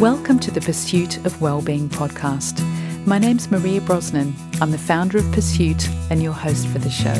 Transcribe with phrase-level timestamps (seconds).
[0.00, 2.60] Welcome to the Pursuit of Wellbeing podcast.
[3.06, 4.34] My name's Maria Brosnan.
[4.60, 7.14] I'm the founder of Pursuit and your host for the show.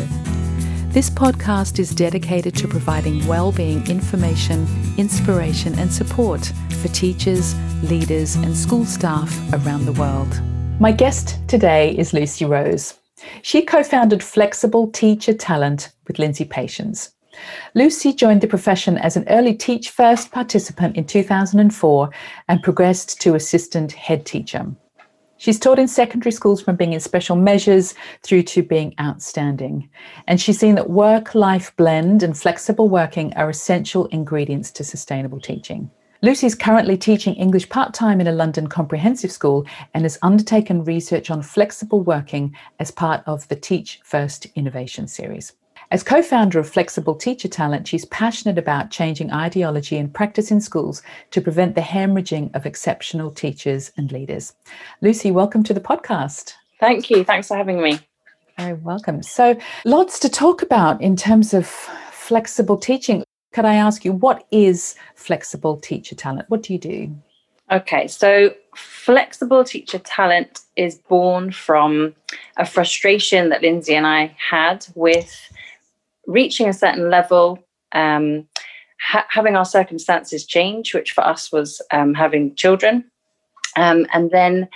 [0.88, 4.66] This podcast is dedicated to providing well-being information,
[4.98, 6.52] inspiration, and support
[6.82, 10.40] for teachers, leaders, and school staff around the world.
[10.80, 12.94] My guest today is Lucy Rose.
[13.42, 17.13] She co founded Flexible Teacher Talent with Lindsay Patience.
[17.74, 22.10] Lucy joined the profession as an early Teach First participant in 2004
[22.48, 24.66] and progressed to assistant head teacher.
[25.36, 29.90] She's taught in secondary schools from being in special measures through to being outstanding.
[30.26, 35.40] And she's seen that work life blend and flexible working are essential ingredients to sustainable
[35.40, 35.90] teaching.
[36.22, 41.30] Lucy's currently teaching English part time in a London comprehensive school and has undertaken research
[41.30, 45.52] on flexible working as part of the Teach First Innovation Series.
[45.90, 50.60] As co founder of Flexible Teacher Talent, she's passionate about changing ideology and practice in
[50.60, 54.54] schools to prevent the hemorrhaging of exceptional teachers and leaders.
[55.02, 56.54] Lucy, welcome to the podcast.
[56.80, 57.22] Thank you.
[57.22, 58.00] Thanks for having me.
[58.58, 59.22] Very welcome.
[59.22, 63.22] So, lots to talk about in terms of flexible teaching.
[63.52, 66.48] Could I ask you, what is flexible teacher talent?
[66.48, 67.14] What do you do?
[67.70, 72.14] Okay, so flexible teacher talent is born from
[72.56, 75.50] a frustration that Lindsay and I had with
[76.26, 77.58] reaching a certain level,
[77.92, 78.46] um,
[79.00, 83.04] ha- having our circumstances change, which for us was um, having children,
[83.76, 84.68] um, and then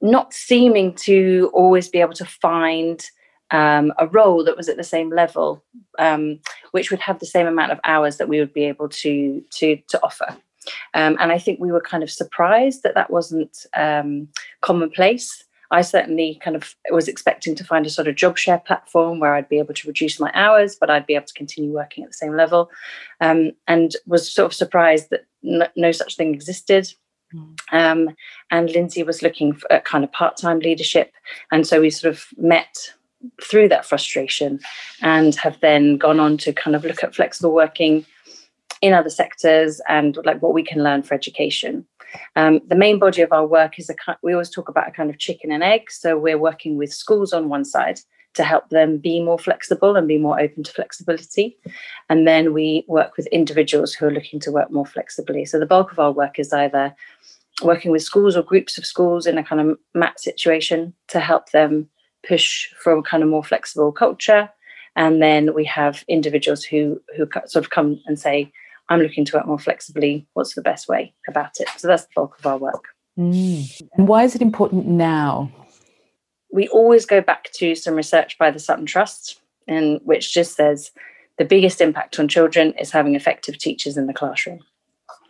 [0.00, 3.04] not seeming to always be able to find
[3.50, 5.62] um, a role that was at the same level,
[5.98, 6.40] um,
[6.72, 9.76] which would have the same amount of hours that we would be able to to
[9.88, 10.36] to offer.
[10.94, 13.56] And I think we were kind of surprised that that wasn't
[14.62, 15.45] commonplace.
[15.70, 19.34] I certainly kind of was expecting to find a sort of job share platform where
[19.34, 22.10] I'd be able to reduce my hours, but I'd be able to continue working at
[22.10, 22.70] the same level,
[23.20, 26.92] um, and was sort of surprised that no, no such thing existed.
[27.34, 27.56] Mm.
[27.72, 28.16] Um,
[28.50, 31.12] and Lindsay was looking for a kind of part time leadership,
[31.50, 32.92] and so we sort of met
[33.42, 34.60] through that frustration,
[35.02, 38.06] and have then gone on to kind of look at flexible working
[38.82, 41.86] in other sectors and like what we can learn for education.
[42.34, 45.10] Um, the main body of our work is a we always talk about a kind
[45.10, 45.90] of chicken and egg.
[45.90, 48.00] So we're working with schools on one side
[48.34, 51.56] to help them be more flexible and be more open to flexibility.
[52.10, 55.46] And then we work with individuals who are looking to work more flexibly.
[55.46, 56.94] So the bulk of our work is either
[57.62, 61.50] working with schools or groups of schools in a kind of MAT situation to help
[61.50, 61.88] them
[62.28, 64.50] push for a kind of more flexible culture.
[64.96, 68.52] And then we have individuals who who sort of come and say,
[68.88, 70.26] I'm looking to work more flexibly.
[70.34, 71.68] What's the best way about it?
[71.76, 72.84] So that's the bulk of our work.
[73.18, 73.82] Mm.
[73.94, 75.50] And why is it important now?
[76.52, 80.90] We always go back to some research by the Sutton Trust, and which just says
[81.38, 84.60] the biggest impact on children is having effective teachers in the classroom.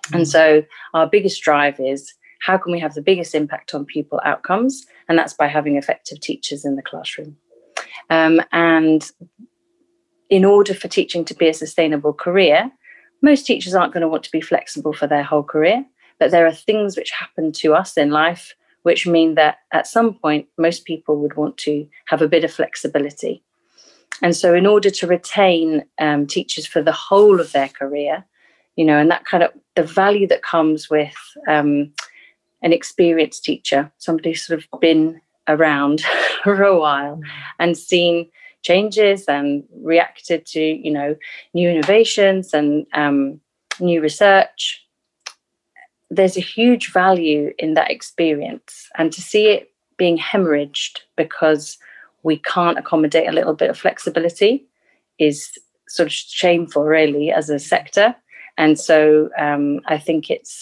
[0.08, 0.16] Mm.
[0.16, 0.62] And so
[0.94, 4.86] our biggest drive is how can we have the biggest impact on pupil outcomes?
[5.08, 7.36] And that's by having effective teachers in the classroom.
[8.10, 9.10] Um, and
[10.28, 12.70] in order for teaching to be a sustainable career,
[13.22, 15.84] most teachers aren't going to want to be flexible for their whole career,
[16.18, 18.54] but there are things which happen to us in life
[18.86, 22.52] which mean that at some point most people would want to have a bit of
[22.52, 23.42] flexibility.
[24.22, 28.24] And so, in order to retain um, teachers for the whole of their career,
[28.76, 31.16] you know, and that kind of the value that comes with
[31.48, 31.92] um,
[32.62, 36.02] an experienced teacher, somebody sort of been around
[36.44, 37.20] for a while
[37.58, 38.30] and seen
[38.66, 41.14] changes and reacted to you know
[41.54, 43.40] new innovations and um,
[43.80, 44.82] new research.
[46.10, 51.78] There's a huge value in that experience and to see it being hemorrhaged because
[52.22, 54.66] we can't accommodate a little bit of flexibility
[55.18, 58.14] is sort of shameful really as a sector.
[58.58, 60.54] And so um, i think it's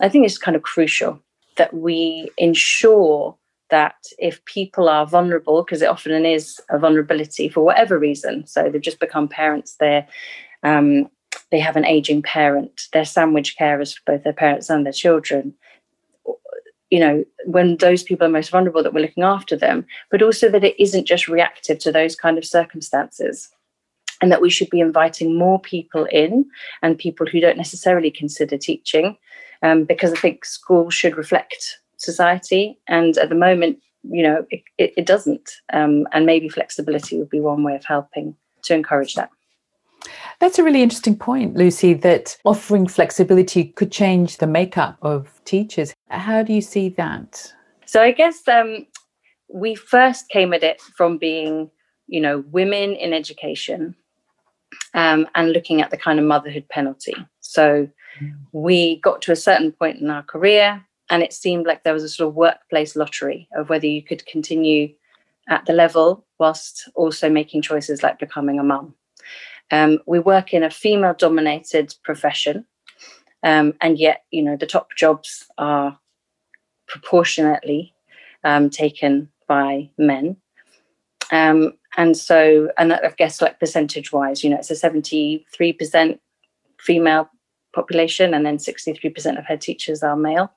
[0.00, 1.12] i think it's kind of crucial
[1.56, 3.36] that we ensure
[3.72, 8.68] that if people are vulnerable, because it often is a vulnerability for whatever reason, so
[8.68, 10.06] they've just become parents, they're
[10.62, 11.08] um,
[11.50, 15.54] they have an aging parent, they're sandwich carers for both their parents and their children.
[16.90, 20.50] You know, when those people are most vulnerable, that we're looking after them, but also
[20.50, 23.48] that it isn't just reactive to those kind of circumstances
[24.20, 26.44] and that we should be inviting more people in
[26.82, 29.16] and people who don't necessarily consider teaching
[29.62, 32.78] um, because I think schools should reflect society.
[32.88, 35.50] And at the moment, you know, it, it, it doesn't.
[35.72, 39.30] Um, and maybe flexibility would be one way of helping to encourage that.
[40.40, 45.94] That's a really interesting point, Lucy, that offering flexibility could change the makeup of teachers.
[46.08, 47.52] How do you see that?
[47.86, 48.86] So I guess um,
[49.48, 51.70] we first came at it from being,
[52.08, 53.94] you know, women in education
[54.94, 57.14] um, and looking at the kind of motherhood penalty.
[57.40, 57.88] So
[58.20, 58.34] mm.
[58.50, 62.04] we got to a certain point in our career and it seemed like there was
[62.04, 64.92] a sort of workplace lottery of whether you could continue
[65.48, 68.94] at the level whilst also making choices like becoming a mum.
[69.70, 72.66] Um, we work in a female dominated profession
[73.42, 75.98] um, and yet you know the top jobs are
[76.86, 77.94] proportionately
[78.44, 80.36] um, taken by men
[81.30, 86.18] um, and so and i guess like percentage wise you know it's a 73%
[86.78, 87.28] female
[87.74, 90.52] population and then 63% of head teachers are male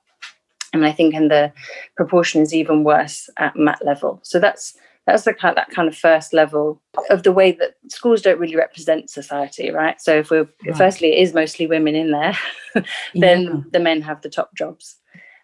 [0.78, 1.52] and i think in the
[1.96, 4.76] proportion is even worse at mat level so that's
[5.06, 8.56] that's the kind that kind of first level of the way that schools don't really
[8.56, 10.00] represent society, right?
[10.00, 10.76] So if we're right.
[10.76, 12.36] firstly it is mostly women in there,
[13.14, 13.60] then yeah.
[13.70, 14.96] the men have the top jobs.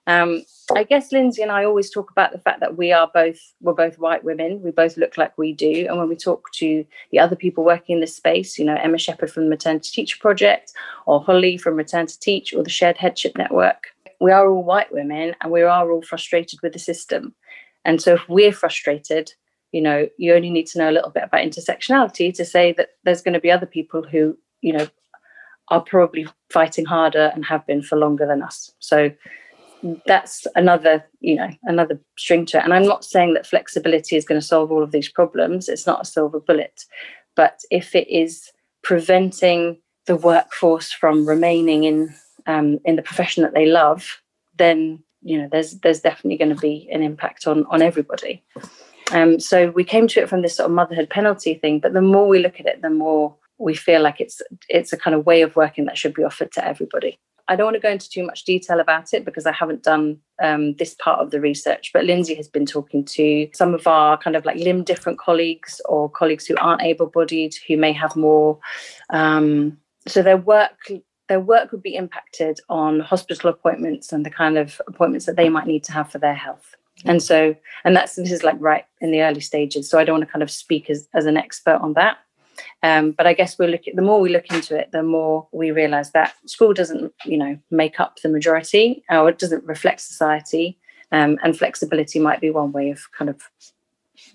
[0.09, 0.43] Um,
[0.75, 3.73] I guess Lindsay and I always talk about the fact that we are both we're
[3.73, 4.61] both white women.
[4.61, 7.95] We both look like we do, and when we talk to the other people working
[7.95, 10.73] in this space, you know Emma Shepherd from the Maternity Teacher Project,
[11.07, 14.93] or Holly from Return to Teach, or the Shared Headship Network, we are all white
[14.93, 17.35] women, and we are all frustrated with the system.
[17.85, 19.33] And so if we're frustrated,
[19.73, 22.91] you know you only need to know a little bit about intersectionality to say that
[23.05, 24.87] there's going to be other people who you know
[25.69, 28.73] are probably fighting harder and have been for longer than us.
[28.79, 29.11] So
[30.07, 32.65] that's another you know another string to it.
[32.65, 35.69] And i'm not saying that flexibility is going to solve all of these problems.
[35.69, 36.85] It's not a silver bullet.
[37.35, 38.53] But if it is
[38.83, 42.15] preventing the workforce from remaining in
[42.47, 44.21] um, in the profession that they love
[44.57, 48.43] then you know there's there's definitely going to be an impact on on everybody
[49.13, 52.01] um, so we came to it from this sort of motherhood penalty thing, but the
[52.01, 55.27] more we look at it, the more we feel like it's it's a kind of
[55.27, 57.19] way of working that should be offered to everybody.
[57.49, 60.19] I don't want to go into too much detail about it because I haven't done
[60.43, 64.17] um, this part of the research, but Lindsay has been talking to some of our
[64.17, 68.17] kind of like limb different colleagues or colleagues who aren't able bodied who may have
[68.17, 68.59] more.
[69.11, 70.91] Um, so their work
[71.33, 75.49] their work would be impacted on hospital appointments and the kind of appointments that they
[75.49, 76.75] might need to have for their health.
[77.07, 80.17] And so and that's this is like right in the early stages so i don't
[80.19, 82.19] want to kind of speak as, as an expert on that.
[82.83, 85.71] Um, but i guess we're looking the more we look into it the more we
[85.71, 90.79] realize that school doesn't you know make up the majority or it doesn't reflect society
[91.13, 93.39] um, and flexibility might be one way of kind of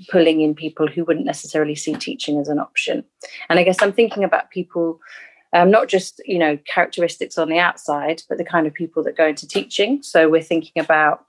[0.10, 3.04] pulling in people who wouldn't necessarily see teaching as an option.
[3.50, 5.00] And i guess i'm thinking about people
[5.54, 9.18] um, not just you know characteristics on the outside but the kind of people that
[9.18, 11.26] go into teaching so we're thinking about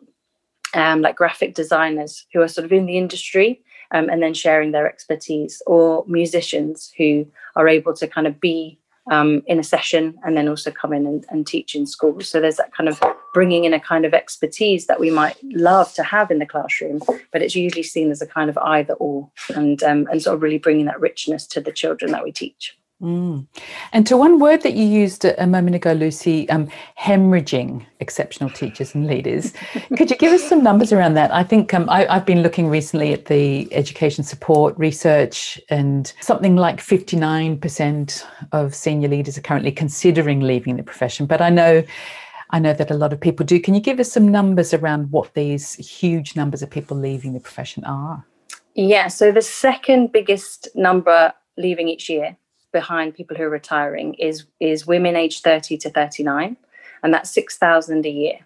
[0.75, 3.62] um, like graphic designers who are sort of in the industry
[3.93, 7.26] um, and then sharing their expertise, or musicians who
[7.56, 8.79] are able to kind of be
[9.11, 12.29] um, in a session and then also come in and, and, teach in schools.
[12.29, 15.94] So there's that kind of bringing in a kind of expertise that we might love
[15.94, 17.00] to have in the classroom,
[17.32, 20.43] but it's usually seen as a kind of either or, and um, and sort of
[20.43, 22.76] really bringing that richness to the children that we teach.
[23.00, 23.47] Mm.
[23.93, 26.69] And to one word that you used a moment ago, Lucy, um,
[26.99, 29.53] hemorrhaging exceptional teachers and leaders.
[29.97, 31.33] Could you give us some numbers around that?
[31.33, 36.56] I think um, I, have been looking recently at the education support research, and something
[36.56, 41.27] like 59% of senior leaders are currently considering leaving the profession.
[41.27, 41.85] But I know.
[42.50, 43.61] I know that a lot of people do.
[43.61, 47.41] Can you give us some numbers around what these huge numbers of people leaving the
[47.41, 48.25] profession are?
[48.75, 52.39] Yeah, so the second biggest number leaving each year
[52.73, 56.56] behind people who are retiring is is women aged 30 to 39
[57.03, 58.38] and that's 6000 a year.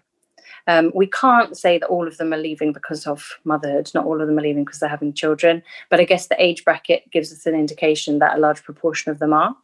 [0.65, 3.91] Um, we can't say that all of them are leaving because of motherhood.
[3.93, 5.61] Not all of them are leaving because they're having children.
[5.89, 9.19] But i guess the age bracket gives us an indication that a large proportion of
[9.19, 9.55] them are.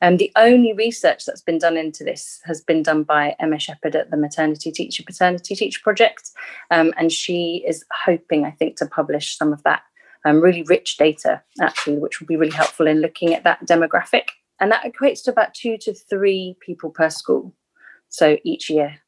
[0.00, 3.96] And the only research that's been done into this has been done by Emma Shepherd
[3.96, 6.30] at the Maternity Teacher Paternity Teacher Project.
[6.70, 9.82] Um, and she is hoping, I think, to publish some of that
[10.24, 14.28] um, really rich data, actually, which will be really helpful in looking at that demographic.
[14.60, 17.54] And that equates to about two to three people per school,
[18.08, 18.98] so each year.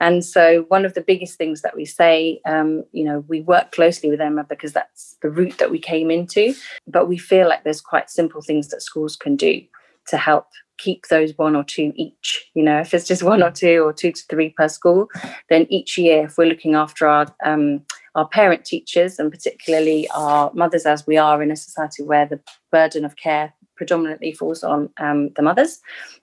[0.00, 3.72] And so, one of the biggest things that we say, um, you know, we work
[3.72, 6.54] closely with Emma because that's the route that we came into.
[6.86, 9.62] But we feel like there's quite simple things that schools can do
[10.08, 10.46] to help
[10.78, 12.50] keep those one or two each.
[12.54, 15.08] You know, if it's just one or two or two to three per school,
[15.48, 17.82] then each year, if we're looking after our um,
[18.14, 22.40] our parent teachers and particularly our mothers, as we are in a society where the
[22.70, 25.80] burden of care predominantly falls on um, the mothers,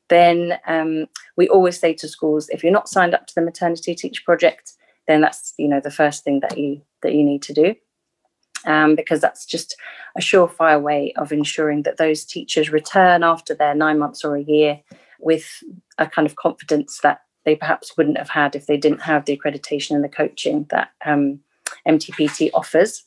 [0.10, 1.06] then um,
[1.36, 4.74] we always say to schools, if you're not signed up to the maternity teach project,
[5.08, 7.76] then that's you know the first thing that you that you need to do.
[8.66, 9.76] Um, because that's just
[10.16, 14.44] a surefire way of ensuring that those teachers return after their nine months or a
[14.44, 14.80] year
[15.20, 15.64] with
[15.98, 19.36] a kind of confidence that they perhaps wouldn't have had if they didn't have the
[19.36, 21.40] accreditation and the coaching that um,
[21.88, 23.04] MTPT offers.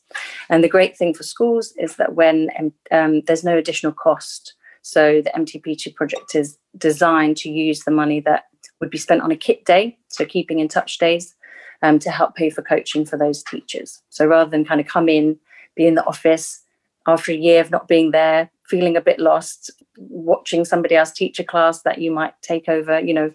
[0.49, 2.49] And the great thing for schools is that when
[2.91, 4.53] um, there's no additional cost.
[4.81, 8.45] So the MTPT project is designed to use the money that
[8.79, 11.35] would be spent on a kit day, so keeping in touch days,
[11.81, 14.01] um, to help pay for coaching for those teachers.
[14.09, 15.39] So rather than kind of come in,
[15.75, 16.61] be in the office
[17.07, 21.39] after a year of not being there, feeling a bit lost, watching somebody else teach
[21.39, 23.31] a class that you might take over, you know,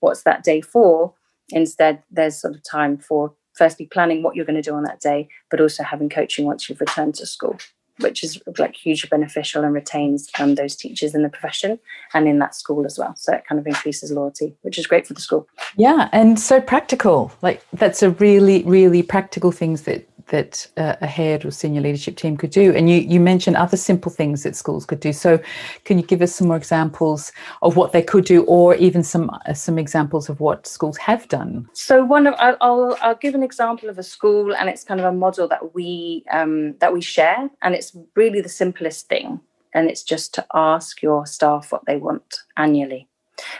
[0.00, 1.14] what's that day for?
[1.50, 5.00] Instead, there's sort of time for firstly planning what you're going to do on that
[5.00, 7.56] day, but also having coaching once you've returned to school
[8.00, 11.78] which is like hugely beneficial and retains um, those teachers in the profession
[12.12, 13.14] and in that school as well.
[13.16, 15.46] So it kind of increases loyalty, which is great for the school.
[15.76, 17.32] Yeah, and so practical.
[17.42, 22.16] Like that's a really, really practical things that that uh, a head or senior leadership
[22.16, 22.74] team could do.
[22.74, 25.12] And you you mentioned other simple things that schools could do.
[25.12, 25.38] So
[25.84, 29.30] can you give us some more examples of what they could do, or even some
[29.30, 31.68] uh, some examples of what schools have done?
[31.72, 35.06] So one of I'll, I'll, give an example of a school, and it's kind of
[35.06, 39.40] a model that we um, that we share, and it's really the simplest thing,
[39.72, 43.08] and it's just to ask your staff what they want annually.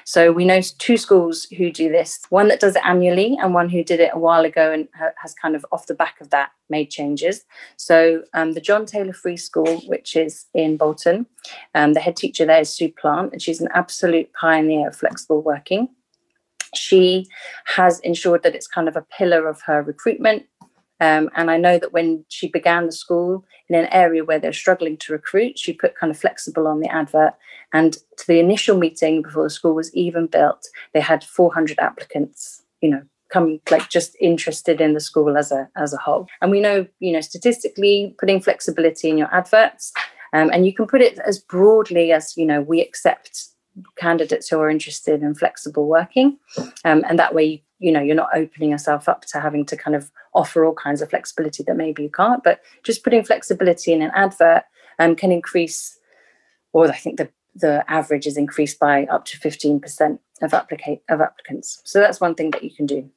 [0.05, 3.69] So we know two schools who do this one that does it annually, and one
[3.69, 6.51] who did it a while ago and has kind of off the back of that
[6.69, 7.45] made changes.
[7.77, 11.27] So um, the John Taylor Free School, which is in Bolton,
[11.75, 15.43] um, the head teacher there is Sue Plant, and she's an absolute pioneer of flexible
[15.43, 15.89] working.
[16.75, 17.27] She
[17.67, 20.47] has ensured that it's kind of a pillar of her recruitment
[21.01, 24.53] um, and I know that when she began the school in an area where they're
[24.53, 27.35] struggling to recruit, she put kind of flexible on the advert.
[27.73, 32.63] And to the initial meeting before the school was even built, they had 400 applicants,
[32.81, 36.29] you know, come like just interested in the school as a as a whole.
[36.41, 39.93] And we know, you know, statistically, putting flexibility in your adverts,
[40.33, 43.47] um, and you can put it as broadly as you know, we accept
[43.97, 46.39] candidates who are interested in flexible working,
[46.85, 49.77] um, and that way you you know you're not opening yourself up to having to
[49.77, 53.93] kind of offer all kinds of flexibility that maybe you can't but just putting flexibility
[53.93, 54.63] in an advert
[54.99, 55.99] um, can increase
[56.73, 61.21] or i think the the average is increased by up to 15% of applicate of
[61.21, 61.81] applicants.
[61.85, 63.09] So that's one thing that you can do.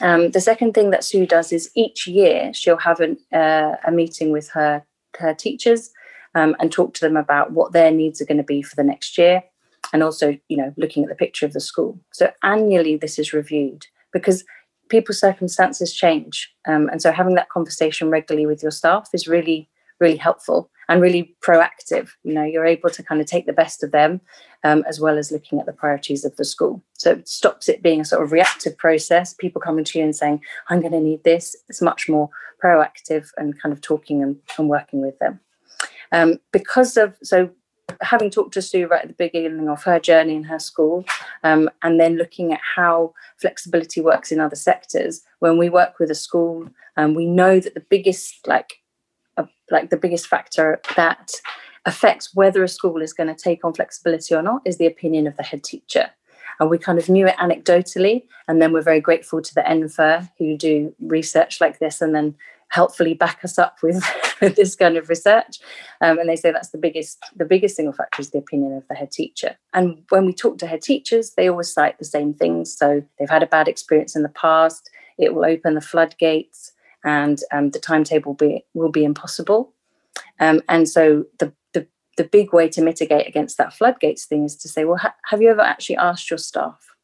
[0.00, 3.90] Um, the second thing that sue does is each year she'll have an, uh, a
[3.90, 4.84] meeting with her
[5.18, 5.90] her teachers
[6.34, 8.84] um, and talk to them about what their needs are going to be for the
[8.84, 9.42] next year
[9.92, 11.98] and also you know looking at the picture of the school.
[12.12, 14.44] So annually this is reviewed because
[14.88, 19.68] people's circumstances change um, and so having that conversation regularly with your staff is really
[19.98, 22.10] really helpful and really proactive.
[22.22, 24.20] You know you're able to kind of take the best of them
[24.64, 26.82] um, as well as looking at the priorities of the school.
[26.94, 29.34] So it stops it being a sort of reactive process.
[29.34, 31.56] People coming to you and saying i'm going to need this.
[31.68, 32.30] It's much more
[32.62, 35.40] proactive and kind of talking and, and working with them.
[36.12, 37.50] Um, because of so
[38.00, 41.04] having talked to Sue right at the beginning of her journey in her school,
[41.44, 46.10] um, and then looking at how flexibility works in other sectors, when we work with
[46.10, 48.80] a school, um, we know that the biggest like
[49.36, 51.30] uh, like the biggest factor that
[51.84, 55.26] affects whether a school is going to take on flexibility or not is the opinion
[55.26, 56.10] of the head teacher.
[56.58, 60.30] And we kind of knew it anecdotally, and then we're very grateful to the NFER
[60.38, 62.34] who do research like this and then
[62.68, 64.04] helpfully back us up with,
[64.40, 65.58] with this kind of research.
[66.00, 68.86] Um, and they say that's the biggest the biggest single factor is the opinion of
[68.88, 69.56] the head teacher.
[69.72, 72.76] And when we talk to head teachers, they always cite the same things.
[72.76, 74.90] So they've had a bad experience in the past.
[75.18, 76.72] It will open the floodgates,
[77.04, 79.72] and um, the timetable will be will be impossible.
[80.40, 84.56] Um, and so the, the the big way to mitigate against that floodgates thing is
[84.56, 86.95] to say, well, ha- have you ever actually asked your staff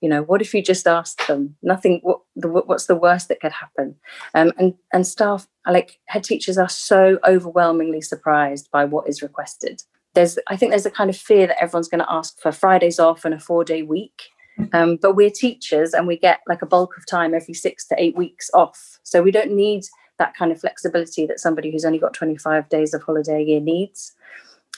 [0.00, 1.56] you know what if you just asked them?
[1.62, 3.94] Nothing what the, what's the worst that could happen?
[4.34, 9.82] Um, and and staff like head teachers are so overwhelmingly surprised by what is requested.
[10.14, 12.98] There's i think there's a kind of fear that everyone's going to ask for fridays
[12.98, 14.30] off and a four day week
[14.72, 17.96] um, but we're teachers and we get like a bulk of time every six to
[17.98, 18.98] eight weeks off.
[19.02, 19.84] So we don't need
[20.18, 23.60] that kind of flexibility that somebody who's only got 25 days of holiday a year
[23.60, 24.12] needs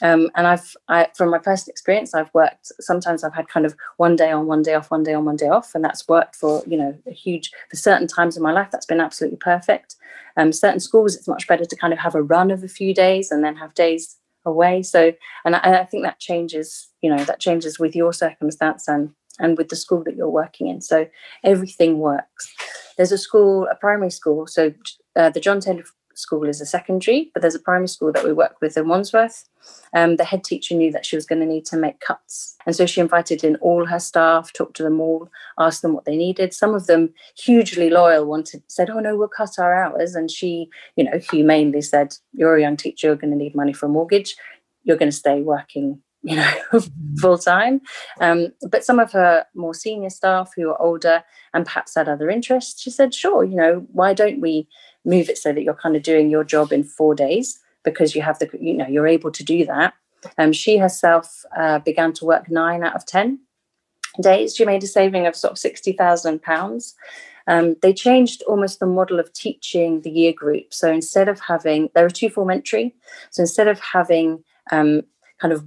[0.02, 2.72] um, and I've, I, from my personal experience, I've worked.
[2.80, 5.36] Sometimes I've had kind of one day on, one day off, one day on, one
[5.36, 8.52] day off, and that's worked for you know a huge for certain times in my
[8.52, 8.70] life.
[8.70, 9.96] That's been absolutely perfect.
[10.36, 12.94] Um, certain schools, it's much better to kind of have a run of a few
[12.94, 14.82] days and then have days away.
[14.82, 15.12] So,
[15.44, 16.88] and I, I think that changes.
[17.02, 20.68] You know, that changes with your circumstance and and with the school that you're working
[20.68, 20.80] in.
[20.80, 21.06] So
[21.44, 22.52] everything works.
[22.96, 24.46] There's a school, a primary school.
[24.46, 24.72] So
[25.16, 25.84] uh, the John Taylor
[26.18, 29.48] school is a secondary, but there's a primary school that we work with in Wandsworth.
[29.94, 32.56] Um, the head teacher knew that she was going to need to make cuts.
[32.66, 36.04] And so she invited in all her staff, talked to them all, asked them what
[36.04, 36.52] they needed.
[36.52, 40.14] Some of them, hugely loyal, wanted said, Oh no, we'll cut our hours.
[40.14, 43.72] And she, you know, humanely said, You're a young teacher, you're going to need money
[43.72, 44.36] for a mortgage.
[44.84, 46.52] You're going to stay working you know
[47.20, 47.80] full time
[48.20, 51.22] um, but some of her more senior staff who are older
[51.54, 54.66] and perhaps had other interests she said sure you know why don't we
[55.04, 58.22] move it so that you're kind of doing your job in four days because you
[58.22, 59.94] have the you know you're able to do that
[60.36, 63.38] Um, she herself uh, began to work nine out of 10
[64.20, 64.56] days.
[64.56, 66.94] She made a saving of sort of £60,000.
[67.46, 70.74] Um, they changed almost the model of teaching the year group.
[70.74, 72.94] So instead of having, there are two form entry.
[73.30, 75.02] So instead of having um,
[75.40, 75.64] kind of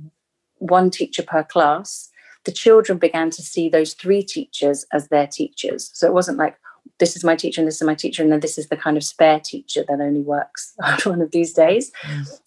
[0.58, 2.10] one teacher per class,
[2.44, 5.90] the children began to see those three teachers as their teachers.
[5.94, 6.58] So it wasn't like,
[7.00, 8.96] this is my teacher and this is my teacher, and then this is the kind
[8.96, 11.92] of spare teacher that only works on one of these days.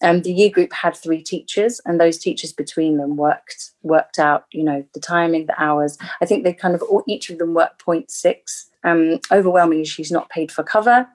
[0.02, 4.44] Um, the year group had three teachers, and those teachers between them worked worked out,
[4.52, 5.98] you know, the timing, the hours.
[6.20, 8.64] I think they kind of all, each of them worked 0.6.
[8.84, 11.08] Um, overwhelmingly, she's not paid for cover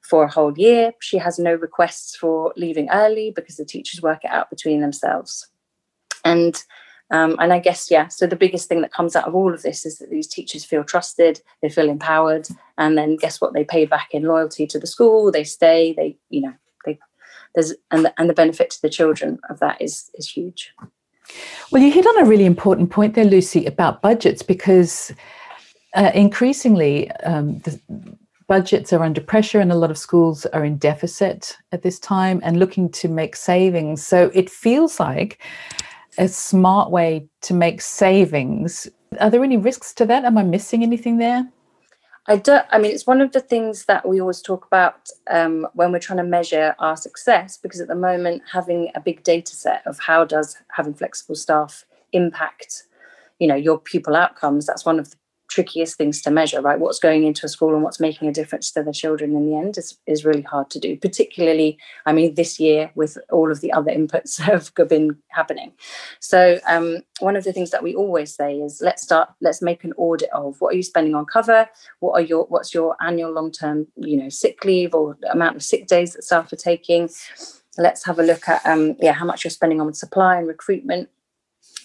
[0.00, 0.92] for a whole year.
[1.00, 5.48] She has no requests for leaving early because the teachers work it out between themselves.
[6.24, 6.62] And
[7.12, 9.62] um, and I guess, yeah, so the biggest thing that comes out of all of
[9.62, 13.52] this is that these teachers feel trusted, they feel empowered, and then guess what?
[13.52, 16.54] They pay back in loyalty to the school, they stay, they, you know,
[16.84, 16.98] they,
[17.54, 20.72] there's, and the, and the benefit to the children of that is, is huge.
[21.70, 25.12] Well, you hit on a really important point there, Lucy, about budgets, because
[25.94, 27.78] uh, increasingly um, the
[28.48, 32.40] budgets are under pressure and a lot of schools are in deficit at this time
[32.42, 34.04] and looking to make savings.
[34.06, 35.38] So it feels like
[36.18, 38.88] a smart way to make savings.
[39.20, 40.24] Are there any risks to that?
[40.24, 41.48] Am I missing anything there?
[42.26, 42.64] I don't.
[42.70, 45.98] I mean, it's one of the things that we always talk about um, when we're
[45.98, 47.58] trying to measure our success.
[47.58, 51.84] Because at the moment, having a big data set of how does having flexible staff
[52.12, 52.84] impact,
[53.40, 54.66] you know, your pupil outcomes.
[54.66, 55.16] That's one of the
[55.52, 56.80] trickiest things to measure, right?
[56.80, 59.56] What's going into a school and what's making a difference to the children in the
[59.56, 63.60] end is, is really hard to do, particularly, I mean, this year with all of
[63.60, 65.72] the other inputs have been happening.
[66.20, 69.84] So um, one of the things that we always say is let's start, let's make
[69.84, 71.68] an audit of what are you spending on cover?
[72.00, 75.86] What are your, what's your annual long-term, you know, sick leave or amount of sick
[75.86, 77.10] days that staff are taking?
[77.76, 81.10] Let's have a look at, um, yeah, how much you're spending on supply and recruitment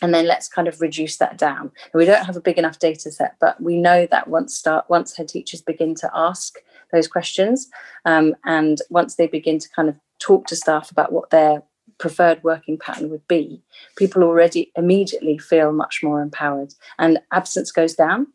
[0.02, 1.72] and then let's kind of reduce that down.
[1.94, 5.16] we don't have a big enough data set, but we know that once start once
[5.16, 6.58] head teachers begin to ask
[6.92, 7.68] those questions,
[8.06, 11.64] um, and once they begin to kind of talk to staff about what their
[12.00, 13.62] preferred working pattern would be,
[13.96, 18.28] people already immediately feel much more empowered, and absence goes down,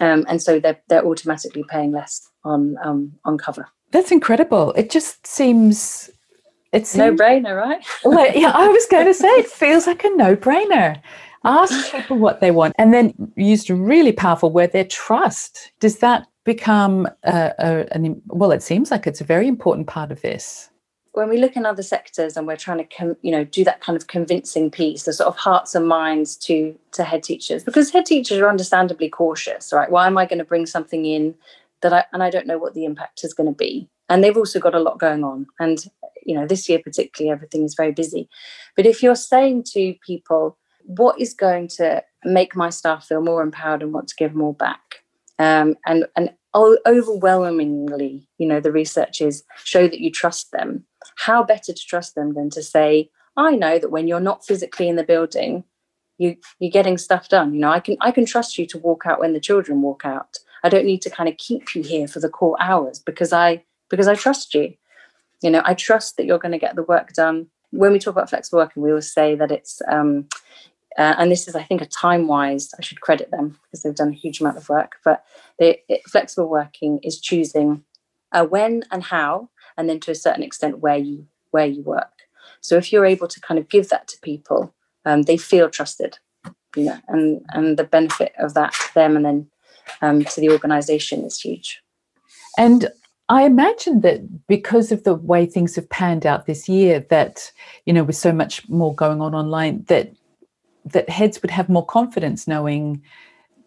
[0.00, 3.68] um, and so they're they're automatically paying less on um, on cover.
[3.92, 4.72] That's incredible.
[4.72, 6.10] It just seems
[6.72, 7.84] it's no brainer, right?
[8.04, 11.00] well, yeah, I was going to say it feels like a no brainer.
[11.44, 15.72] Ask people what they want, and then used a really powerful word there: trust.
[15.80, 18.52] Does that become a, a, an well?
[18.52, 20.70] It seems like it's a very important part of this.
[21.14, 23.82] When we look in other sectors and we're trying to, com- you know, do that
[23.82, 27.90] kind of convincing piece, the sort of hearts and minds to to head teachers, because
[27.90, 29.90] head teachers are understandably cautious, right?
[29.90, 31.34] Why am I going to bring something in
[31.82, 33.88] that I and I don't know what the impact is going to be?
[34.08, 35.84] And they've also got a lot going on, and
[36.24, 38.28] you know this year particularly everything is very busy.
[38.76, 43.42] But if you're saying to people what is going to make my staff feel more
[43.42, 45.04] empowered and want to give more back?
[45.38, 50.84] Um, and and overwhelmingly you know the researchers show that you trust them.
[51.16, 54.88] How better to trust them than to say i know that when you're not physically
[54.88, 55.64] in the building
[56.18, 57.54] you you're getting stuff done.
[57.54, 60.04] You know i can i can trust you to walk out when the children walk
[60.04, 60.36] out.
[60.62, 63.64] I don't need to kind of keep you here for the core hours because i
[63.88, 64.74] because i trust you
[65.42, 67.48] you know i trust that you're going to get the work done.
[67.70, 70.28] When we talk about flexible working we always say that it's um,
[70.98, 74.10] uh, and this is i think a Timewise i should credit them because they've done
[74.10, 75.24] a huge amount of work but
[75.58, 75.78] the
[76.08, 77.84] flexible working is choosing
[78.48, 82.12] when and how and then to a certain extent where you where you work.
[82.62, 84.74] So if you're able to kind of give that to people
[85.04, 86.18] um, they feel trusted
[86.76, 89.50] you know and and the benefit of that to them and then
[90.00, 91.82] um, to the organization is huge.
[92.56, 92.90] And
[93.28, 97.52] I imagine that because of the way things have panned out this year, that
[97.86, 100.12] you know, with so much more going on online, that
[100.84, 103.02] that heads would have more confidence knowing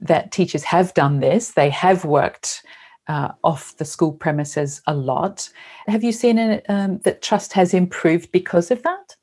[0.01, 1.51] that teachers have done this.
[1.51, 2.63] They have worked
[3.07, 5.49] uh, off the school premises a lot.
[5.87, 9.15] Have you seen um, that trust has improved because of that?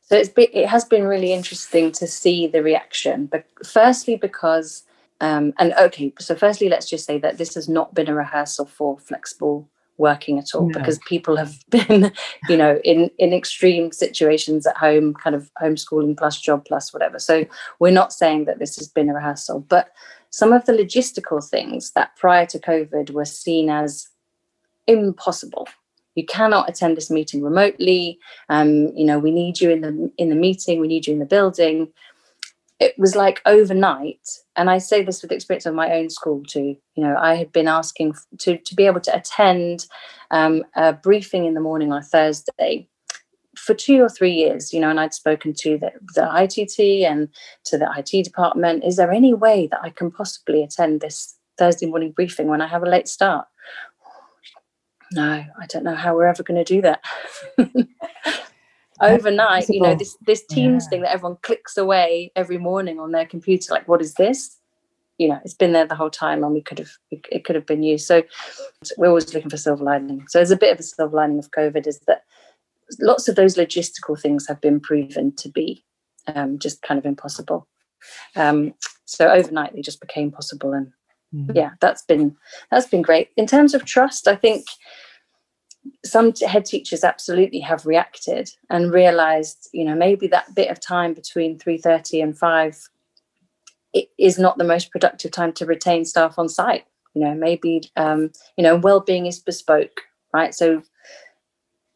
[0.00, 3.26] So it's been, it has been really interesting to see the reaction.
[3.26, 4.84] But firstly, because
[5.20, 8.66] um, and okay, so firstly, let's just say that this has not been a rehearsal
[8.66, 10.78] for flexible working at all no.
[10.78, 12.12] because people have been,
[12.48, 17.18] you know, in in extreme situations at home, kind of homeschooling plus job plus whatever.
[17.18, 17.44] So
[17.80, 19.90] we're not saying that this has been a rehearsal, but
[20.30, 24.08] some of the logistical things that prior to COVID were seen as
[24.86, 25.68] impossible.
[26.14, 28.18] You cannot attend this meeting remotely.
[28.48, 30.80] Um, you know, we need you in the in the meeting.
[30.80, 31.92] We need you in the building
[32.80, 36.76] it was like overnight and i say this with experience of my own school too
[36.94, 39.86] you know i had been asking to, to be able to attend
[40.30, 42.88] um, a briefing in the morning on a thursday
[43.58, 47.28] for two or three years, you know, and I'd spoken to the, the ITT and
[47.64, 51.86] to the IT department, is there any way that I can possibly attend this Thursday
[51.86, 53.46] morning briefing when I have a late start?
[55.10, 57.02] No, I don't know how we're ever going to do that.
[59.00, 60.90] Overnight, you know, this this Teams yeah.
[60.90, 64.56] thing that everyone clicks away every morning on their computer, like, what is this?
[65.18, 67.66] You know, it's been there the whole time, and we could have it could have
[67.66, 68.06] been used.
[68.06, 68.22] So
[68.96, 70.26] we're always looking for silver lining.
[70.28, 72.22] So there's a bit of a silver lining of COVID is that
[73.00, 75.84] lots of those logistical things have been proven to be
[76.34, 77.66] um, just kind of impossible.
[78.36, 80.92] Um, so overnight they just became possible, and
[81.34, 81.56] mm-hmm.
[81.56, 82.36] yeah, that's been
[82.70, 83.30] that's been great.
[83.36, 84.66] In terms of trust, I think
[86.04, 91.14] some head teachers absolutely have reacted and realized, you know, maybe that bit of time
[91.14, 92.88] between three thirty and five
[93.94, 96.84] it is not the most productive time to retain staff on site.
[97.14, 100.54] You know, maybe um, you know, well-being is bespoke, right?
[100.54, 100.82] So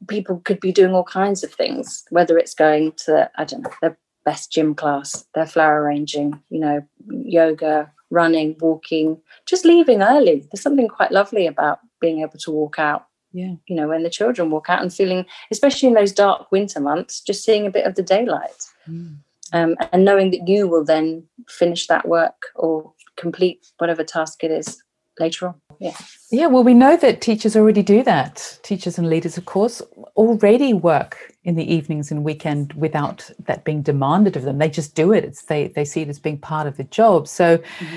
[0.09, 3.71] people could be doing all kinds of things, whether it's going to, I don't know,
[3.81, 10.47] their best gym class, their flower arranging, you know, yoga, running, walking, just leaving early.
[10.51, 13.07] There's something quite lovely about being able to walk out.
[13.33, 13.55] Yeah.
[13.67, 17.21] You know, when the children walk out and feeling, especially in those dark winter months,
[17.21, 18.51] just seeing a bit of the daylight.
[18.89, 19.19] Mm.
[19.55, 24.51] Um, and knowing that you will then finish that work or complete whatever task it
[24.51, 24.83] is
[25.19, 25.55] later on.
[25.79, 25.97] Yeah.
[26.31, 28.59] Yeah, well, we know that teachers already do that.
[28.63, 29.83] Teachers and leaders, of course,
[30.17, 34.59] already work in the evenings and weekend without that being demanded of them.
[34.59, 35.25] They just do it.
[35.25, 37.29] It's they they see it as being part of the job.
[37.29, 37.97] So mm-hmm.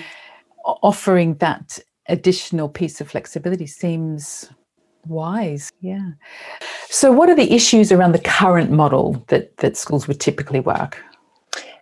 [0.65, 4.50] offering that additional piece of flexibility seems
[5.08, 5.72] wise.
[5.82, 6.12] Yeah.
[6.89, 11.04] So what are the issues around the current model that that schools would typically work?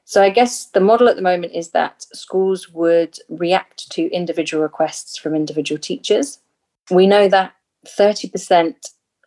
[0.05, 4.61] So I guess the model at the moment is that schools would react to individual
[4.61, 6.39] requests from individual teachers.
[6.91, 7.53] We know that
[7.87, 8.75] 30%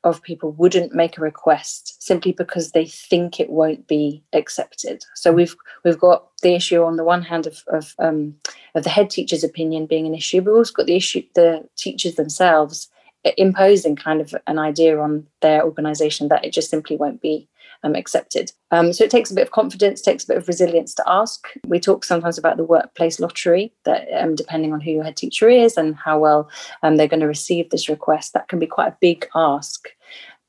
[0.05, 5.05] of people wouldn't make a request simply because they think it won't be accepted.
[5.15, 8.37] So we've we've got the issue on the one hand of of, um,
[8.77, 11.69] of the head teacher's opinion being an issue, but we've also got the issue the
[11.77, 12.89] teachers themselves
[13.37, 17.49] imposing kind of an idea on their organisation that it just simply won't be
[17.83, 18.53] um, accepted.
[18.71, 21.47] Um, so it takes a bit of confidence, takes a bit of resilience to ask.
[21.67, 25.49] We talk sometimes about the workplace lottery that, um, depending on who your head teacher
[25.49, 26.51] is and how well
[26.83, 29.89] um, they're going to receive this request, that can be quite a big ask.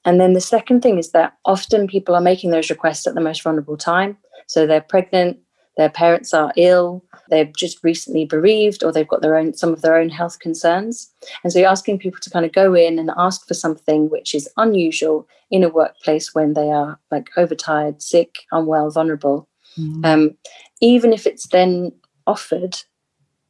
[0.06, 3.22] And then the second thing is that often people are making those requests at the
[3.22, 4.18] most vulnerable time.
[4.48, 5.38] So they're pregnant,
[5.76, 9.82] their parents are ill, they've just recently bereaved, or they've got their own some of
[9.82, 11.12] their own health concerns.
[11.44, 14.34] And so you're asking people to kind of go in and ask for something which
[14.34, 19.48] is unusual in a workplace when they are like overtired, sick, unwell, vulnerable.
[19.78, 20.06] Mm.
[20.06, 20.38] Um,
[20.82, 21.92] even if it's then
[22.26, 22.78] offered,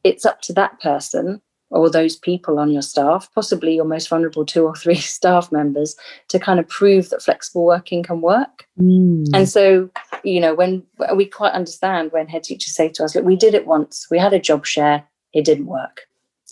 [0.04, 4.44] it's up to that person or those people on your staff, possibly your most vulnerable
[4.44, 5.96] two or three staff members,
[6.28, 8.66] to kind of prove that flexible working can work.
[8.80, 9.26] Mm.
[9.34, 9.90] And so,
[10.24, 10.82] you know, when
[11.14, 14.18] we quite understand when head teachers say to us, look, we did it once, we
[14.18, 16.02] had a job share, it didn't work.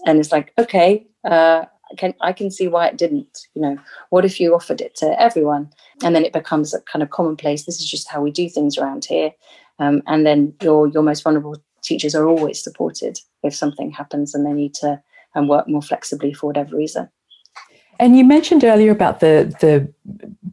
[0.05, 3.39] And it's like, okay, uh, I can I can see why it didn't.
[3.55, 3.79] You know,
[4.11, 5.71] what if you offered it to everyone,
[6.03, 7.65] and then it becomes a kind of commonplace?
[7.65, 9.33] This is just how we do things around here,
[9.79, 14.45] um, and then your your most vulnerable teachers are always supported if something happens and
[14.45, 15.01] they need to
[15.35, 17.09] and work more flexibly for whatever reason.
[17.99, 19.91] And you mentioned earlier about the the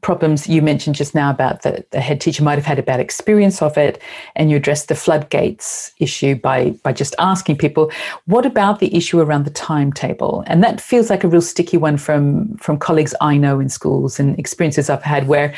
[0.02, 3.00] problems you mentioned just now about the, the head teacher might have had a bad
[3.00, 4.02] experience of it,
[4.36, 7.92] and you addressed the floodgates issue by by just asking people.
[8.26, 10.44] What about the issue around the timetable?
[10.48, 14.20] And that feels like a real sticky one from from colleagues I know in schools
[14.20, 15.54] and experiences I've had where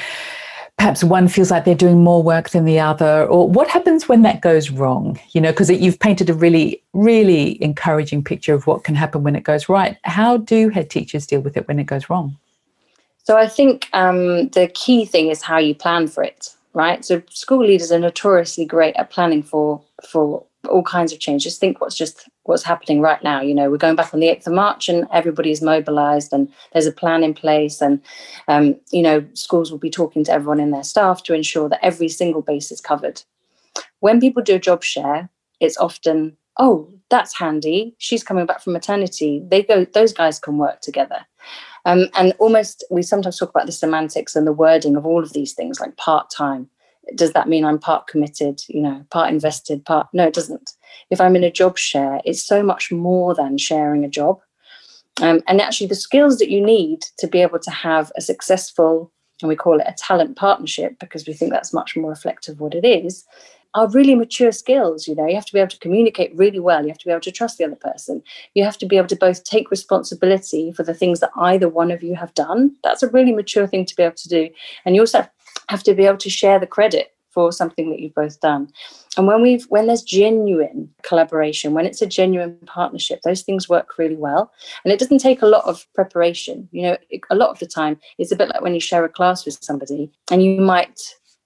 [0.77, 4.21] perhaps one feels like they're doing more work than the other or what happens when
[4.23, 5.19] that goes wrong?
[5.31, 9.35] You know because you've painted a really really encouraging picture of what can happen when
[9.35, 9.97] it goes right.
[10.03, 12.37] How do head teachers deal with it when it goes wrong?
[13.23, 17.03] So i think um, the key thing is how you plan for it right?
[17.03, 21.43] So school leaders are notoriously great at planning for for all kinds of change.
[21.43, 23.41] Just think what's just what's happening right now.
[23.41, 26.87] You know, we're going back on the 8th of March and everybody's mobilized and there's
[26.87, 27.81] a plan in place.
[27.81, 28.01] And,
[28.47, 31.83] um, you know, schools will be talking to everyone in their staff to ensure that
[31.83, 33.21] every single base is covered.
[33.99, 35.29] When people do a job share,
[35.59, 37.95] it's often, oh, that's handy.
[37.97, 39.41] She's coming back from maternity.
[39.47, 41.25] They go, those guys can work together.
[41.85, 45.33] Um, and almost, we sometimes talk about the semantics and the wording of all of
[45.33, 46.69] these things like part time
[47.13, 50.07] does that mean I'm part committed, you know, part invested, part?
[50.13, 50.71] No, it doesn't.
[51.09, 54.39] If I'm in a job share, it's so much more than sharing a job.
[55.21, 59.11] Um, and actually, the skills that you need to be able to have a successful,
[59.41, 62.59] and we call it a talent partnership because we think that's much more reflective of
[62.59, 63.25] what it is,
[63.75, 65.07] are really mature skills.
[65.07, 66.81] You know, you have to be able to communicate really well.
[66.81, 68.23] You have to be able to trust the other person.
[68.55, 71.91] You have to be able to both take responsibility for the things that either one
[71.91, 72.75] of you have done.
[72.83, 74.49] That's a really mature thing to be able to do.
[74.85, 75.29] And you also have
[75.69, 78.71] have to be able to share the credit for something that you've both done.
[79.17, 83.97] And when we've when there's genuine collaboration, when it's a genuine partnership, those things work
[83.97, 84.51] really well.
[84.83, 86.69] And it doesn't take a lot of preparation.
[86.71, 86.97] You know,
[87.29, 89.57] a lot of the time it's a bit like when you share a class with
[89.61, 90.99] somebody and you might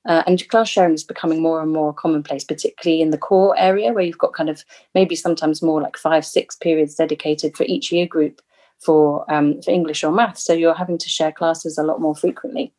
[0.07, 3.91] uh, and class sharing is becoming more and more commonplace, particularly in the core area
[3.91, 4.63] where you've got kind of
[4.95, 8.41] maybe sometimes more like five, six periods dedicated for each year group
[8.79, 10.37] for um, for English or math.
[10.37, 12.73] So you're having to share classes a lot more frequently.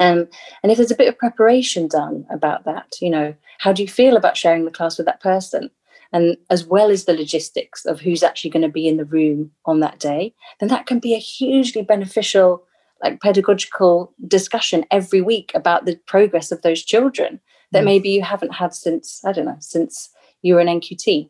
[0.00, 0.28] Um,
[0.62, 3.88] and if there's a bit of preparation done about that, you know, how do you
[3.88, 5.70] feel about sharing the class with that person?
[6.12, 9.50] And as well as the logistics of who's actually going to be in the room
[9.66, 12.62] on that day, then that can be a hugely beneficial,
[13.02, 17.40] like pedagogical discussion every week about the progress of those children
[17.72, 17.86] that mm.
[17.86, 20.08] maybe you haven't had since, I don't know, since
[20.42, 21.28] you were an NQT.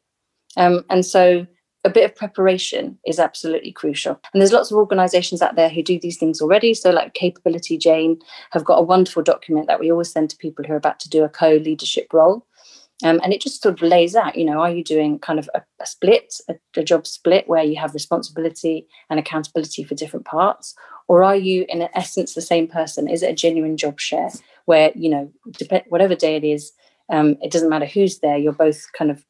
[0.56, 1.46] Um, and so
[1.84, 4.18] a bit of preparation is absolutely crucial.
[4.32, 6.72] And there's lots of organizations out there who do these things already.
[6.74, 8.18] So, like Capability Jane
[8.52, 11.10] have got a wonderful document that we always send to people who are about to
[11.10, 12.46] do a co leadership role.
[13.02, 15.50] Um, and it just sort of lays out, you know, are you doing kind of
[15.52, 20.24] a, a split, a, a, job split where you have responsibility and accountability for different
[20.24, 20.74] parts?
[21.08, 23.10] Or are you, in essence, the same person?
[23.10, 24.30] Is it a genuine job share
[24.66, 26.72] where, you know, dep- whatever day it is,
[27.10, 29.24] um, it doesn't matter who's there, you're both kind of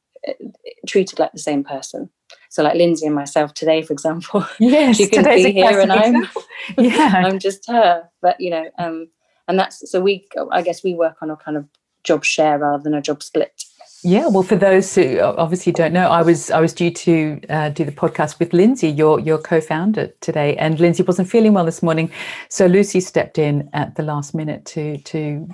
[0.87, 2.11] treated like the same person?
[2.51, 6.29] So, like Lindsay and myself today, for example, yes, she can be here and I'm,
[6.79, 8.09] yeah, I'm just her.
[8.23, 9.09] But you know, um,
[9.49, 11.67] and that's so we, I guess, we work on a kind of
[12.05, 13.65] job share rather than a job split.
[14.07, 17.71] Yeah, well, for those who obviously don't know, I was I was due to uh,
[17.71, 21.83] do the podcast with Lindsay, your your co-founder today, and Lindsay wasn't feeling well this
[21.83, 22.11] morning,
[22.51, 25.49] so Lucy stepped in at the last minute to to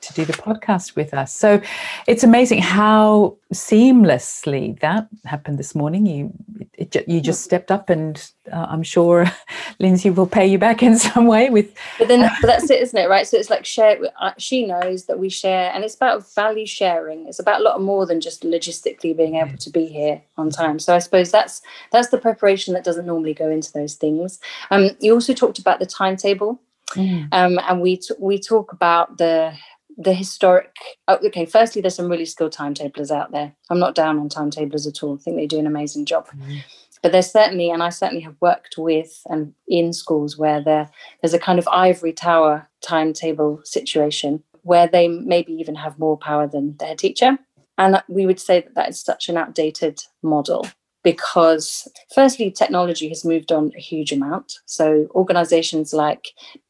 [0.00, 1.32] to do the podcast with us.
[1.32, 1.60] So
[2.06, 6.06] it's amazing how seamlessly that happened this morning.
[6.06, 6.32] You
[6.74, 9.26] it, you just stepped up, and uh, I'm sure
[9.78, 11.50] Lindsay will pay you back in some way.
[11.50, 13.08] With but then but that's it, isn't it?
[13.08, 13.26] Right.
[13.26, 13.98] So it's like share.
[14.20, 17.26] Uh, she knows that we share, and it's about value sharing.
[17.26, 20.78] It's about a lot more than just logistically being able to be here on time.
[20.78, 24.38] So I suppose that's that's the preparation that doesn't normally go into those things.
[24.70, 26.60] Um, you also talked about the timetable.
[26.94, 27.28] Mm.
[27.32, 29.52] Um, and we t- we talk about the
[30.00, 30.74] the historic
[31.08, 33.54] oh, okay firstly there's some really skilled timetablers out there.
[33.68, 35.16] I'm not down on timetablers at all.
[35.16, 36.28] I think they do an amazing job.
[36.28, 36.58] Mm-hmm.
[37.02, 40.88] but there's certainly and i certainly have worked with and in schools where there
[41.20, 46.46] there's a kind of ivory tower timetable situation where they maybe even have more power
[46.46, 47.38] than their teacher.
[47.78, 50.66] And we would say that that is such an outdated model
[51.02, 54.58] because firstly technology has moved on a huge amount.
[54.66, 56.28] So organizations like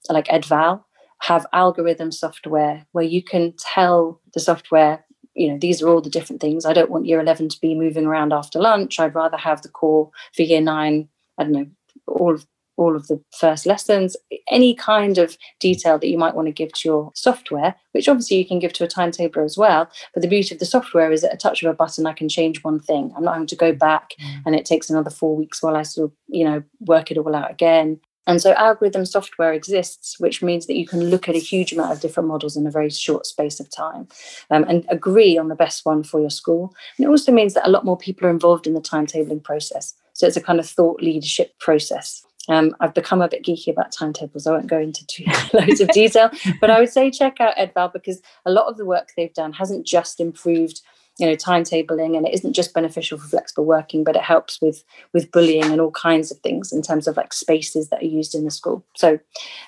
[0.08, 0.84] like EdVal
[1.20, 5.04] have algorithm software where you can tell the software
[5.38, 6.66] you know these are all the different things.
[6.66, 8.98] I don't want year 11 to be moving around after lunch.
[8.98, 11.66] I'd rather have the core for year 9 i don't know
[12.06, 14.16] all of all of the first lessons.
[14.50, 18.36] Any kind of detail that you might want to give to your software which obviously
[18.36, 21.24] you can give to a timetabler as well but the beauty of the software is
[21.24, 23.12] at a touch of a button i can change one thing.
[23.16, 24.42] I'm not having to go back mm.
[24.46, 27.34] and it takes another four weeks while i sort of you know work it all
[27.34, 31.40] out again and so algorithm software exists, which means that you can look at a
[31.40, 34.06] huge amount of different models in a very short space of time
[34.50, 36.74] um, and agree on the best one for your school.
[36.96, 39.94] And it also means that a lot more people are involved in the timetabling process.
[40.12, 42.22] So it's a kind of thought leadership process.
[42.50, 44.46] Um, I've become a bit geeky about timetables.
[44.46, 47.94] I won't go into too, loads of detail, but I would say check out EdVal
[47.94, 50.82] because a lot of the work they've done hasn't just improved
[51.18, 54.84] you know timetabling and it isn't just beneficial for flexible working but it helps with
[55.12, 58.34] with bullying and all kinds of things in terms of like spaces that are used
[58.34, 58.84] in the school.
[58.96, 59.18] So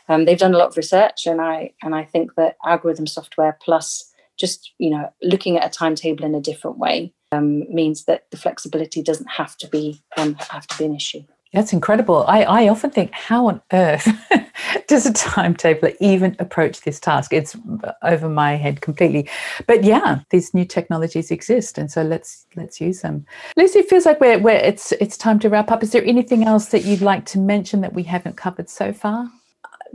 [0.08, 3.58] um, they've done a lot of research and i and i think that algorithm software
[3.62, 8.30] plus just you know looking at a timetable in a different way um, means that
[8.30, 12.24] the flexibility doesn't have to be um, have to be an issue that's incredible.
[12.28, 14.06] I, I often think, how on earth
[14.86, 17.32] does a timetabler even approach this task?
[17.32, 17.56] It's
[18.02, 19.28] over my head completely.
[19.66, 23.26] But yeah, these new technologies exist, and so let's let's use them.
[23.56, 25.82] Lucy, it feels like we're, we're it's it's time to wrap up.
[25.82, 29.28] Is there anything else that you'd like to mention that we haven't covered so far?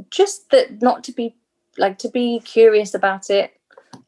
[0.10, 1.36] Just that not to be
[1.78, 3.54] like to be curious about it,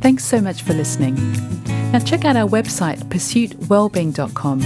[0.00, 1.14] Thanks so much for listening.
[1.92, 4.60] Now, check out our website, pursuitwellbeing.com.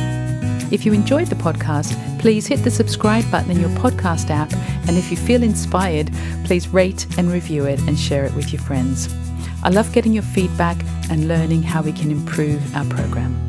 [0.72, 4.52] If you enjoyed the podcast, please hit the subscribe button in your podcast app.
[4.86, 6.10] And if you feel inspired,
[6.44, 9.08] please rate and review it and share it with your friends.
[9.62, 10.76] I love getting your feedback
[11.10, 13.47] and learning how we can improve our program.